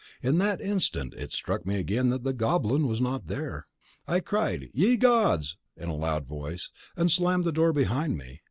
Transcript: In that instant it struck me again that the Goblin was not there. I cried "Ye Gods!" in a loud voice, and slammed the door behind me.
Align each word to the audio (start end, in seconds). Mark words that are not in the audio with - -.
In 0.23 0.39
that 0.39 0.61
instant 0.61 1.13
it 1.13 1.31
struck 1.31 1.63
me 1.67 1.75
again 1.77 2.09
that 2.09 2.23
the 2.23 2.33
Goblin 2.33 2.87
was 2.87 2.99
not 2.99 3.27
there. 3.27 3.67
I 4.07 4.19
cried 4.19 4.71
"Ye 4.73 4.97
Gods!" 4.97 5.57
in 5.77 5.89
a 5.89 5.95
loud 5.95 6.25
voice, 6.25 6.71
and 6.97 7.11
slammed 7.11 7.43
the 7.43 7.51
door 7.51 7.71
behind 7.71 8.17
me. 8.17 8.39